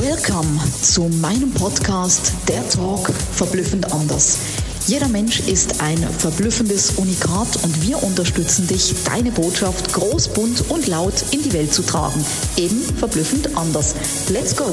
Welcome 0.00 0.58
zu 0.80 1.02
meinem 1.20 1.52
Podcast 1.52 2.32
Der 2.48 2.66
Talk 2.70 3.10
verblüffend 3.10 3.92
anders. 3.92 4.38
Jeder 4.86 5.06
Mensch 5.08 5.40
ist 5.40 5.82
ein 5.82 5.98
verblüffendes 5.98 6.92
Unikat 6.92 7.62
und 7.62 7.86
wir 7.86 8.02
unterstützen 8.02 8.66
dich, 8.66 8.94
deine 9.04 9.30
Botschaft 9.32 9.92
groß, 9.92 10.28
bunt 10.28 10.70
und 10.70 10.86
laut 10.86 11.22
in 11.32 11.42
die 11.42 11.52
Welt 11.52 11.74
zu 11.74 11.82
tragen. 11.82 12.24
Eben 12.56 12.80
verblüffend 12.96 13.54
anders. 13.54 13.94
Let's 14.30 14.56
go! 14.56 14.64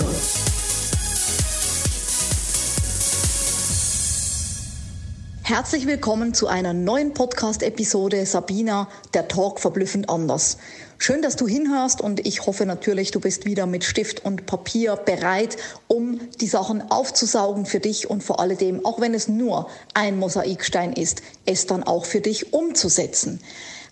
Herzlich 5.49 5.87
willkommen 5.87 6.35
zu 6.35 6.45
einer 6.45 6.73
neuen 6.73 7.15
Podcast-Episode 7.15 8.23
Sabina, 8.27 8.87
der 9.15 9.27
Talk 9.27 9.59
verblüffend 9.59 10.07
anders. 10.07 10.59
Schön, 10.99 11.23
dass 11.23 11.37
du 11.37 11.47
hinhörst 11.47 12.01
und 12.01 12.23
ich 12.27 12.45
hoffe 12.45 12.67
natürlich, 12.67 13.09
du 13.09 13.19
bist 13.19 13.45
wieder 13.47 13.65
mit 13.65 13.83
Stift 13.83 14.23
und 14.23 14.45
Papier 14.45 14.95
bereit, 14.95 15.57
um 15.87 16.19
die 16.39 16.45
Sachen 16.45 16.91
aufzusaugen 16.91 17.65
für 17.65 17.79
dich 17.79 18.07
und 18.07 18.21
vor 18.23 18.39
allem, 18.39 18.85
auch 18.85 19.01
wenn 19.01 19.15
es 19.15 19.27
nur 19.27 19.67
ein 19.95 20.19
Mosaikstein 20.19 20.93
ist, 20.93 21.23
es 21.47 21.65
dann 21.65 21.81
auch 21.81 22.05
für 22.05 22.21
dich 22.21 22.53
umzusetzen. 22.53 23.41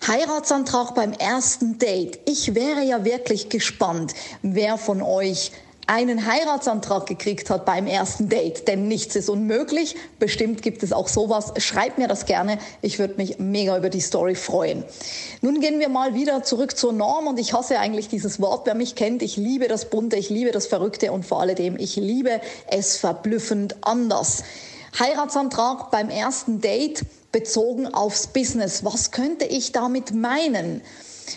Heiratsantrag 0.06 0.94
beim 0.94 1.12
ersten 1.12 1.78
Date. 1.78 2.20
Ich 2.26 2.54
wäre 2.54 2.84
ja 2.84 3.04
wirklich 3.04 3.48
gespannt, 3.48 4.14
wer 4.42 4.78
von 4.78 5.02
euch 5.02 5.50
einen 5.88 6.26
Heiratsantrag 6.26 7.06
gekriegt 7.06 7.48
hat 7.48 7.64
beim 7.64 7.86
ersten 7.86 8.28
Date. 8.28 8.68
Denn 8.68 8.88
nichts 8.88 9.16
ist 9.16 9.30
unmöglich. 9.30 9.96
Bestimmt 10.18 10.62
gibt 10.62 10.82
es 10.82 10.92
auch 10.92 11.08
sowas. 11.08 11.54
Schreibt 11.56 11.96
mir 11.96 12.08
das 12.08 12.26
gerne. 12.26 12.58
Ich 12.82 12.98
würde 12.98 13.14
mich 13.16 13.38
mega 13.38 13.76
über 13.76 13.88
die 13.88 14.00
Story 14.00 14.34
freuen. 14.34 14.84
Nun 15.40 15.60
gehen 15.60 15.80
wir 15.80 15.88
mal 15.88 16.14
wieder 16.14 16.42
zurück 16.42 16.76
zur 16.76 16.92
Norm. 16.92 17.26
Und 17.26 17.38
ich 17.38 17.54
hasse 17.54 17.80
eigentlich 17.80 18.08
dieses 18.08 18.38
Wort, 18.38 18.66
wer 18.66 18.74
mich 18.74 18.96
kennt. 18.96 19.22
Ich 19.22 19.38
liebe 19.38 19.66
das 19.66 19.88
Bunte, 19.88 20.16
ich 20.16 20.28
liebe 20.28 20.50
das 20.52 20.66
Verrückte 20.66 21.10
und 21.10 21.24
vor 21.24 21.40
allem, 21.40 21.76
ich 21.78 21.96
liebe 21.96 22.42
es 22.70 22.98
verblüffend 22.98 23.76
anders. 23.80 24.44
Heiratsantrag 24.98 25.90
beim 25.90 26.10
ersten 26.10 26.60
Date 26.60 27.02
bezogen 27.32 27.86
aufs 27.86 28.26
Business. 28.26 28.84
Was 28.84 29.10
könnte 29.10 29.46
ich 29.46 29.72
damit 29.72 30.12
meinen? 30.12 30.82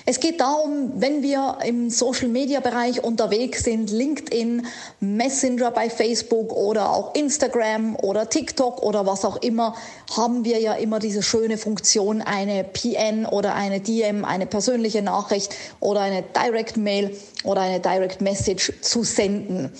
Es 0.05 0.19
geht 0.19 0.39
darum, 0.39 0.91
wenn 0.95 1.21
wir 1.21 1.57
im 1.65 1.89
Social-Media-Bereich 1.89 3.03
unterwegs 3.03 3.63
sind, 3.63 3.91
LinkedIn, 3.91 4.65
Messenger 4.99 5.71
bei 5.71 5.89
Facebook 5.89 6.51
oder 6.53 6.91
auch 6.91 7.15
Instagram 7.15 7.95
oder 7.97 8.29
TikTok 8.29 8.81
oder 8.81 9.05
was 9.05 9.25
auch 9.25 9.37
immer, 9.37 9.75
haben 10.15 10.45
wir 10.45 10.59
ja 10.59 10.73
immer 10.73 10.99
diese 10.99 11.23
schöne 11.23 11.57
Funktion, 11.57 12.21
eine 12.21 12.63
PN 12.63 13.25
oder 13.25 13.55
eine 13.55 13.79
DM, 13.79 14.25
eine 14.25 14.45
persönliche 14.45 15.01
Nachricht 15.01 15.55
oder 15.79 16.01
eine 16.01 16.23
Direct 16.23 16.77
Mail 16.77 17.15
oder 17.43 17.61
eine 17.61 17.79
Direct 17.79 18.21
Message 18.21 18.73
zu 18.81 19.03
senden. 19.03 19.71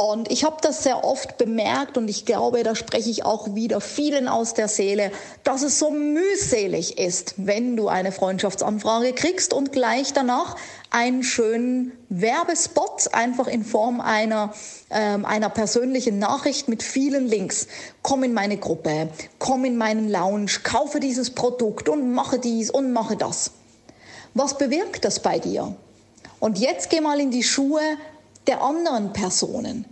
Und 0.00 0.30
ich 0.30 0.44
habe 0.44 0.58
das 0.62 0.84
sehr 0.84 1.02
oft 1.02 1.38
bemerkt 1.38 1.98
und 1.98 2.06
ich 2.06 2.24
glaube, 2.24 2.62
da 2.62 2.76
spreche 2.76 3.10
ich 3.10 3.24
auch 3.24 3.56
wieder 3.56 3.80
vielen 3.80 4.28
aus 4.28 4.54
der 4.54 4.68
Seele, 4.68 5.10
dass 5.42 5.64
es 5.64 5.80
so 5.80 5.90
mühselig 5.90 6.98
ist, 6.98 7.34
wenn 7.36 7.74
du 7.74 7.88
eine 7.88 8.12
Freundschaftsanfrage 8.12 9.12
kriegst 9.12 9.52
und 9.52 9.72
gleich 9.72 10.12
danach 10.12 10.54
einen 10.90 11.24
schönen 11.24 11.90
Werbespot, 12.10 13.12
einfach 13.12 13.48
in 13.48 13.64
Form 13.64 14.00
einer, 14.00 14.54
ähm, 14.90 15.24
einer 15.24 15.48
persönlichen 15.50 16.20
Nachricht 16.20 16.68
mit 16.68 16.84
vielen 16.84 17.26
Links. 17.26 17.66
Komm 18.00 18.22
in 18.22 18.34
meine 18.34 18.56
Gruppe, 18.56 19.08
komm 19.40 19.64
in 19.64 19.76
meinen 19.76 20.08
Lounge, 20.08 20.60
kaufe 20.62 21.00
dieses 21.00 21.30
Produkt 21.30 21.88
und 21.88 22.12
mache 22.12 22.38
dies 22.38 22.70
und 22.70 22.92
mache 22.92 23.16
das. 23.16 23.50
Was 24.32 24.58
bewirkt 24.58 25.04
das 25.04 25.18
bei 25.18 25.40
dir? 25.40 25.74
Und 26.38 26.60
jetzt 26.60 26.88
geh 26.88 27.00
mal 27.00 27.18
in 27.18 27.32
die 27.32 27.42
Schuhe 27.42 27.82
der 28.48 28.62
anderen 28.62 29.12
Personen. 29.12 29.84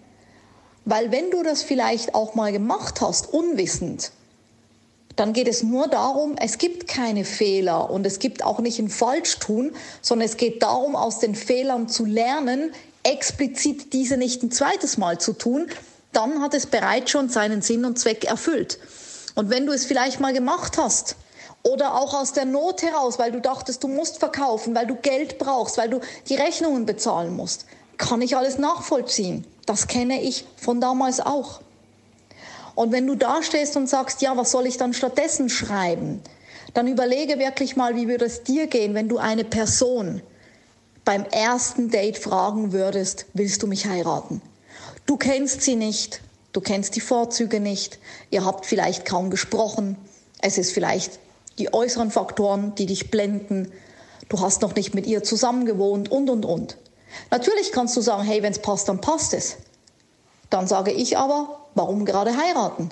Weil 0.84 1.12
wenn 1.12 1.30
du 1.30 1.42
das 1.42 1.62
vielleicht 1.62 2.14
auch 2.14 2.34
mal 2.34 2.52
gemacht 2.52 3.00
hast, 3.00 3.32
unwissend, 3.32 4.12
dann 5.16 5.32
geht 5.32 5.48
es 5.48 5.62
nur 5.62 5.88
darum, 5.88 6.36
es 6.38 6.58
gibt 6.58 6.88
keine 6.88 7.24
Fehler 7.24 7.90
und 7.90 8.06
es 8.06 8.18
gibt 8.18 8.44
auch 8.44 8.60
nicht 8.60 8.78
ein 8.78 8.90
Falschtun, 8.90 9.72
sondern 10.02 10.26
es 10.26 10.36
geht 10.36 10.62
darum, 10.62 10.94
aus 10.94 11.18
den 11.18 11.34
Fehlern 11.34 11.88
zu 11.88 12.04
lernen, 12.04 12.72
explizit 13.02 13.92
diese 13.92 14.16
nicht 14.16 14.42
ein 14.42 14.50
zweites 14.50 14.98
Mal 14.98 15.18
zu 15.18 15.32
tun, 15.32 15.68
dann 16.12 16.42
hat 16.42 16.54
es 16.54 16.66
bereits 16.66 17.10
schon 17.10 17.28
seinen 17.28 17.62
Sinn 17.62 17.84
und 17.84 17.98
Zweck 17.98 18.24
erfüllt. 18.24 18.78
Und 19.34 19.50
wenn 19.50 19.66
du 19.66 19.72
es 19.72 19.86
vielleicht 19.86 20.20
mal 20.20 20.32
gemacht 20.32 20.78
hast, 20.78 21.16
oder 21.62 21.94
auch 21.94 22.14
aus 22.14 22.32
der 22.32 22.44
Not 22.44 22.82
heraus, 22.82 23.18
weil 23.18 23.32
du 23.32 23.40
dachtest, 23.40 23.82
du 23.82 23.88
musst 23.88 24.18
verkaufen, 24.18 24.74
weil 24.76 24.86
du 24.86 24.94
Geld 24.94 25.38
brauchst, 25.38 25.78
weil 25.78 25.90
du 25.90 26.00
die 26.28 26.36
Rechnungen 26.36 26.86
bezahlen 26.86 27.34
musst, 27.34 27.66
kann 27.98 28.22
ich 28.22 28.36
alles 28.36 28.58
nachvollziehen. 28.58 29.46
Das 29.66 29.86
kenne 29.86 30.22
ich 30.22 30.44
von 30.56 30.80
damals 30.80 31.20
auch. 31.20 31.60
Und 32.74 32.92
wenn 32.92 33.06
du 33.06 33.14
da 33.14 33.42
stehst 33.42 33.76
und 33.76 33.88
sagst, 33.88 34.20
ja, 34.22 34.36
was 34.36 34.50
soll 34.50 34.66
ich 34.66 34.76
dann 34.76 34.92
stattdessen 34.92 35.48
schreiben? 35.48 36.20
Dann 36.74 36.88
überlege 36.88 37.38
wirklich 37.38 37.74
mal, 37.74 37.96
wie 37.96 38.06
würde 38.06 38.26
es 38.26 38.42
dir 38.42 38.66
gehen, 38.66 38.94
wenn 38.94 39.08
du 39.08 39.16
eine 39.16 39.44
Person 39.44 40.20
beim 41.06 41.24
ersten 41.24 41.88
Date 41.88 42.18
fragen 42.18 42.72
würdest, 42.72 43.26
willst 43.32 43.62
du 43.62 43.66
mich 43.66 43.86
heiraten? 43.86 44.42
Du 45.06 45.16
kennst 45.16 45.62
sie 45.62 45.76
nicht, 45.76 46.20
du 46.52 46.60
kennst 46.60 46.96
die 46.96 47.00
Vorzüge 47.00 47.60
nicht, 47.60 47.98
ihr 48.30 48.44
habt 48.44 48.66
vielleicht 48.66 49.06
kaum 49.06 49.30
gesprochen, 49.30 49.96
es 50.42 50.58
ist 50.58 50.72
vielleicht 50.72 51.18
die 51.58 51.72
äußeren 51.72 52.10
Faktoren, 52.10 52.74
die 52.74 52.86
dich 52.86 53.10
blenden, 53.10 53.72
du 54.28 54.40
hast 54.40 54.60
noch 54.60 54.74
nicht 54.74 54.94
mit 54.94 55.06
ihr 55.06 55.22
zusammengewohnt 55.22 56.10
und, 56.10 56.28
und, 56.28 56.44
und. 56.44 56.76
Natürlich 57.30 57.72
kannst 57.72 57.96
du 57.96 58.00
sagen, 58.00 58.22
hey, 58.22 58.42
wenn 58.42 58.52
es 58.52 58.60
passt, 58.60 58.88
dann 58.88 59.00
passt 59.00 59.34
es. 59.34 59.56
Dann 60.50 60.66
sage 60.66 60.92
ich 60.92 61.18
aber, 61.18 61.60
warum 61.74 62.04
gerade 62.04 62.36
heiraten? 62.36 62.90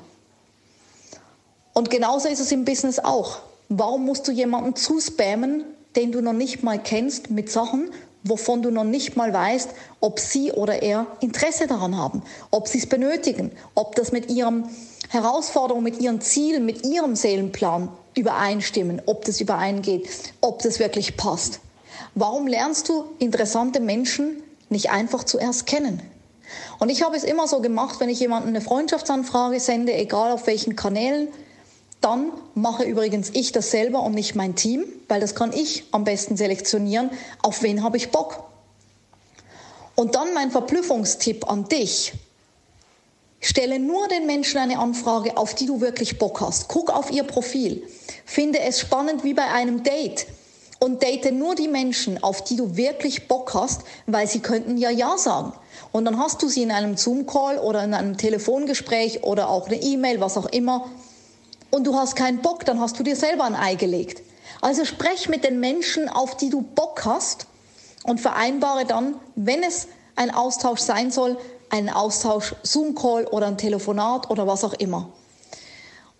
Und 1.73 1.91
genauso 1.91 2.29
ist 2.29 2.41
es 2.41 2.53
im 2.53 2.65
Business 2.65 2.99
auch. 2.99 3.39
Warum 3.69 4.05
musst 4.05 4.29
du 4.29 4.33
jemanden 4.33 4.77
zuspammen, 4.77 5.65
den 5.97 6.13
du 6.13 6.21
noch 6.21 6.33
nicht 6.33 6.63
mal 6.63 6.79
kennst, 6.79 7.31
mit 7.31 7.51
Sachen, 7.51 7.91
wovon 8.25 8.63
du 8.63 8.71
noch 8.71 8.85
nicht 8.85 9.17
mal 9.17 9.33
weißt, 9.33 9.71
ob 10.01 10.19
sie 10.19 10.53
oder 10.53 10.83
er 10.83 11.07
Interesse 11.21 11.67
daran 11.67 11.97
haben, 11.97 12.23
ob 12.51 12.69
sie 12.69 12.79
es 12.79 12.89
benötigen, 12.89 13.53
ob 13.75 13.95
das 13.97 14.13
mit 14.13 14.31
ihren 14.31 14.69
Herausforderungen, 15.11 15.85
mit 15.85 16.01
ihren 16.01 16.21
Zielen, 16.21 16.65
mit 16.65 16.87
ihrem 16.87 17.17
Seelenplan 17.17 17.89
übereinstimmen, 18.15 19.03
ob 19.07 19.25
das 19.25 19.41
übereingeht, 19.41 20.09
ob 20.41 20.63
das 20.63 20.79
wirklich 20.79 21.17
passt. 21.17 21.61
Warum 22.15 22.47
lernst 22.47 22.88
du 22.88 23.05
interessante 23.19 23.81
Menschen 23.81 24.43
nicht 24.69 24.91
einfach 24.91 25.25
zuerst 25.25 25.66
kennen? 25.66 26.03
Und 26.78 26.91
ich 26.91 27.03
habe 27.03 27.16
es 27.16 27.25
immer 27.25 27.49
so 27.49 27.60
gemacht, 27.60 28.00
wenn 28.00 28.09
ich 28.09 28.21
jemandem 28.21 28.50
eine 28.50 28.60
Freundschaftsanfrage 28.60 29.60
sende, 29.60 29.94
egal 29.94 30.33
auf 30.33 30.47
welchen 30.47 30.77
Kanälen, 30.77 31.28
dann 32.00 32.33
mache 32.54 32.84
übrigens 32.84 33.31
ich 33.33 33.53
das 33.53 33.71
selber 33.71 34.03
und 34.03 34.15
nicht 34.15 34.34
mein 34.34 34.54
Team, 34.54 34.84
weil 35.09 35.21
das 35.21 35.34
kann 35.34 35.53
ich 35.53 35.84
am 35.91 36.04
besten 36.04 36.37
selektionieren, 36.37 37.10
auf 37.43 37.62
wen 37.62 37.83
habe 37.83 37.97
ich 37.97 38.10
Bock. 38.10 38.44
Und 39.94 40.15
dann 40.15 40.34
mein 40.34 40.50
Verblüffungstipp 40.50 41.49
an 41.49 41.65
dich. 41.69 42.12
Stelle 43.41 43.78
nur 43.78 44.09
den 44.09 44.27
Menschen 44.27 44.59
eine 44.59 44.78
Anfrage, 44.78 45.37
auf 45.37 45.54
die 45.54 45.66
du 45.66 45.81
wirklich 45.81 46.19
Bock 46.19 46.41
hast. 46.41 46.69
Guck 46.69 46.91
auf 46.91 47.10
ihr 47.10 47.25
Profil. 47.25 47.83
Finde 48.25 48.60
es 48.60 48.81
spannend 48.81 49.22
wie 49.25 49.34
bei 49.34 49.47
einem 49.47 49.83
Date 49.83 50.27
und 50.84 51.03
date 51.03 51.33
nur 51.33 51.55
die 51.55 51.67
Menschen, 51.67 52.22
auf 52.22 52.45
die 52.45 52.56
du 52.56 52.77
wirklich 52.77 53.27
Bock 53.27 53.55
hast, 53.55 53.84
weil 54.06 54.28
sie 54.28 54.41
könnten 54.41 54.77
ja 54.77 54.91
Ja 54.91 55.17
sagen. 55.17 55.55
Und 55.93 56.05
dann 56.05 56.19
hast 56.19 56.43
du 56.43 56.49
sie 56.49 56.62
in 56.62 56.71
einem 56.71 56.99
Zoom-Call 56.99 57.59
oder 57.59 57.83
in 57.83 57.95
einem 57.95 58.19
Telefongespräch 58.19 59.25
oder 59.25 59.49
auch 59.49 59.67
eine 59.67 59.81
E-Mail, 59.81 60.21
was 60.21 60.37
auch 60.37 60.45
immer. 60.45 60.91
Und 61.71 61.87
du 61.87 61.95
hast 61.97 62.17
keinen 62.17 62.43
Bock, 62.43 62.67
dann 62.67 62.81
hast 62.81 62.99
du 62.99 63.03
dir 63.03 63.17
selber 63.17 63.45
ein 63.45 63.55
Ei 63.55 63.77
gelegt. 63.77 64.22
Also 64.61 64.84
sprech 64.84 65.31
mit 65.31 65.43
den 65.43 65.59
Menschen, 65.59 66.11
auf 66.11 66.37
die 66.37 66.50
du 66.50 66.61
Bock 66.61 67.06
hast 67.06 67.47
und 68.05 68.21
vereinbare 68.21 68.84
dann, 68.84 69.15
wenn 69.36 69.63
es 69.63 69.89
ein 70.16 70.31
Austausch 70.31 70.81
sein 70.81 71.10
soll, 71.10 71.39
einen 71.71 71.89
Austausch 71.89 72.54
Zoom-Call 72.63 73.25
oder 73.28 73.47
ein 73.47 73.57
Telefonat 73.57 74.28
oder 74.28 74.47
was 74.47 74.65
auch 74.65 74.75
immer. 74.75 75.09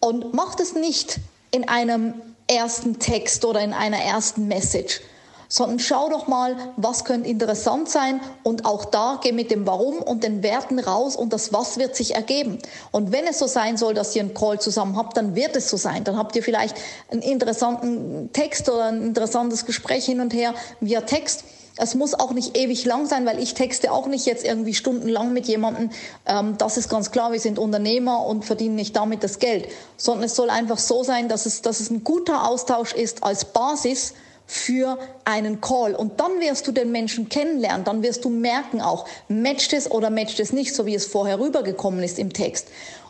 Und 0.00 0.32
mach 0.32 0.55
das 0.55 0.72
nicht 0.75 1.19
in 1.50 1.69
einem 1.69 2.14
ersten 2.46 2.99
Text 2.99 3.44
oder 3.44 3.61
in 3.61 3.73
einer 3.73 3.99
ersten 3.99 4.49
Message, 4.49 5.00
sondern 5.49 5.79
schau 5.79 6.08
doch 6.08 6.26
mal, 6.26 6.56
was 6.76 7.05
könnte 7.05 7.29
interessant 7.29 7.88
sein 7.88 8.20
und 8.43 8.64
auch 8.64 8.85
da 8.85 9.20
geh 9.23 9.32
mit 9.32 9.50
dem 9.50 9.67
Warum 9.67 9.99
und 9.99 10.25
den 10.25 10.43
Werten 10.43 10.79
raus 10.79 11.17
und 11.17 11.32
das 11.32 11.52
Was 11.52 11.79
wird 11.79 11.94
sich 11.94 12.14
ergeben. 12.14 12.58
Und 12.91 13.12
wenn 13.12 13.26
es 13.26 13.38
so 13.38 13.46
sein 13.46 13.76
soll, 13.76 13.94
dass 13.94 14.17
ihr 14.17 14.23
einen 14.23 14.35
Call 14.35 14.61
zusammen 14.61 14.96
habt, 14.96 15.17
dann 15.17 15.35
wird 15.35 15.55
es 15.56 15.70
so 15.70 15.76
sein. 15.76 16.05
Dann 16.05 16.17
habt 16.17 16.35
ihr 16.37 16.43
vielleicht 16.43 16.76
einen 17.11 17.23
interessanten 17.23 18.31
Text 18.32 18.69
oder 18.69 18.87
ein 18.87 19.02
interessantes 19.02 19.64
Gespräch 19.64 20.05
hin 20.05 20.20
und 20.20 20.35
her 20.35 20.55
via 20.81 21.02
Text 21.02 21.44
es 21.76 21.94
muss 21.94 22.15
auch 22.15 22.32
nicht 22.32 22.56
ewig 22.56 22.85
lang 22.85 23.06
sein, 23.06 23.26
weil 23.26 23.43
ich 23.43 23.55
texte 23.55 23.91
auch 23.91 24.06
nicht 24.06 24.26
jetzt 24.26 24.44
irgendwie 24.44 24.75
stundenlang 24.75 25.32
mit 25.32 25.47
jemandem. 25.47 25.91
Ähm, 26.26 26.56
das 26.59 26.76
ist 26.76 26.88
ganz 26.88 27.11
klar, 27.11 27.32
wir 27.32 27.41
sind 27.41 27.59
Unternehmer 27.59 28.25
und 28.25 28.44
verdienen 28.44 28.76
nicht 28.76 28.94
damit 28.97 29.25
das 29.25 29.38
Geld, 29.38 29.69
sondern 29.97 30.25
es 30.25 30.37
soll 30.37 30.50
einfach 30.50 30.79
so 30.79 31.03
sein, 31.03 31.29
dass 31.29 31.47
es, 31.47 31.62
dass 31.62 31.81
es 31.81 31.91
ein 31.91 32.05
guter 32.05 32.49
Austausch 32.49 32.93
ist 32.93 33.25
als 33.25 33.47
Basis, 33.47 34.15
für 34.47 34.99
einen 35.25 35.61
Call. 35.61 35.94
Und 35.94 36.21
dann 36.21 36.41
wirst 36.41 36.67
du 36.67 36.73
den 36.73 36.93
Menschen 36.93 37.29
kennenlernen, 37.29 37.85
dann 37.85 38.03
wirst 38.03 38.25
du 38.25 38.29
merken 38.29 38.81
auch, 38.81 39.06
matcht 39.29 39.73
es 39.73 39.91
oder 39.91 40.11
matcht 40.11 40.38
es 40.41 40.53
nicht, 40.53 40.75
so 40.75 40.87
wie 40.87 40.94
es 40.94 41.06
vorher 41.06 41.41
rübergekommen 41.41 42.03
ist 42.03 42.19
im 42.19 42.32
Text. 42.32 42.69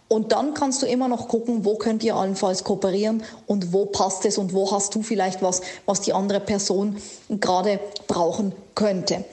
Und 0.08 0.32
dann 0.32 0.54
kannst 0.54 0.82
du 0.82 0.86
immer 0.86 1.08
noch 1.08 1.28
gucken, 1.28 1.64
wo 1.64 1.76
könnt 1.76 2.04
ihr 2.04 2.14
allenfalls 2.14 2.62
kooperieren 2.62 3.22
und 3.46 3.72
wo 3.72 3.86
passt 3.86 4.24
es 4.26 4.38
und 4.38 4.52
wo 4.52 4.70
hast 4.70 4.94
du 4.94 5.02
vielleicht 5.02 5.42
was, 5.42 5.62
was 5.86 6.02
die 6.02 6.12
andere 6.12 6.40
Person 6.40 6.96
gerade 7.30 7.80
brauchen 8.06 8.52
könnte. 8.74 9.24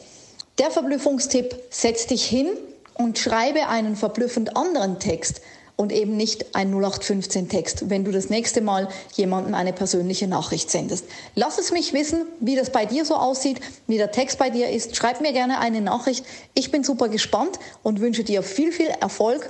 Der 0.60 0.72
Verblüffungstipp, 0.72 1.56
setz 1.70 2.08
dich 2.08 2.26
hin 2.26 2.50
und 2.94 3.18
schreibe 3.18 3.68
einen 3.68 3.96
verblüffend 3.96 4.56
anderen 4.56 5.00
Text 5.00 5.42
und 5.76 5.92
eben 5.92 6.16
nicht 6.16 6.56
ein 6.56 6.74
0815-Text, 6.74 7.90
wenn 7.90 8.06
du 8.06 8.12
das 8.12 8.30
nächste 8.30 8.62
Mal 8.62 8.88
jemandem 9.14 9.56
eine 9.56 9.74
persönliche 9.74 10.28
Nachricht 10.28 10.70
sendest. 10.70 11.06
Lass 11.36 11.58
es 11.58 11.72
mich 11.72 11.94
wissen, 11.94 12.26
wie 12.40 12.56
das 12.56 12.72
bei 12.72 12.86
dir 12.86 13.04
so 13.04 13.16
aussieht, 13.16 13.60
wie 13.88 13.98
der 13.98 14.12
Text 14.12 14.38
bei 14.38 14.52
dir 14.52 14.70
ist. 14.70 14.96
Schreib 14.96 15.22
mir 15.22 15.34
gerne 15.34 15.60
eine 15.60 15.82
Nachricht. 15.82 16.24
Ich 16.54 16.72
bin 16.72 16.84
super 16.84 17.10
gespannt 17.10 17.60
und 17.82 18.00
wünsche 18.00 18.24
dir 18.24 18.44
viel, 18.44 18.72
viel 18.72 18.90
Erfolg 18.90 19.50